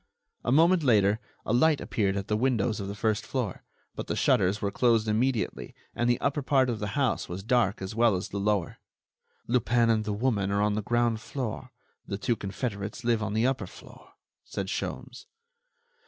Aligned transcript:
A 0.43 0.51
moment 0.51 0.81
later 0.81 1.19
a 1.45 1.53
light 1.53 1.79
appeared 1.79 2.17
at 2.17 2.27
the 2.27 2.35
windows 2.35 2.79
of 2.79 2.87
the 2.87 2.95
first 2.95 3.23
floor, 3.23 3.63
but 3.93 4.07
the 4.07 4.15
shutters 4.15 4.59
were 4.59 4.71
closed 4.71 5.07
immediately 5.07 5.75
and 5.93 6.09
the 6.09 6.19
upper 6.19 6.41
part 6.41 6.71
of 6.71 6.79
the 6.79 6.97
house 6.97 7.29
was 7.29 7.43
dark 7.43 7.83
as 7.83 7.93
well 7.93 8.15
as 8.15 8.29
the 8.29 8.39
lower. 8.39 8.77
"Lupin 9.45 9.91
and 9.91 10.03
the 10.03 10.11
woman 10.11 10.49
are 10.49 10.63
on 10.63 10.73
the 10.73 10.81
ground 10.81 11.19
floor; 11.21 11.71
the 12.07 12.17
two 12.17 12.35
confederates 12.35 13.03
live 13.03 13.21
on 13.21 13.35
the 13.35 13.45
upper 13.45 13.67
floor," 13.67 14.13
said 14.43 14.69
Sholmes. 14.69 15.27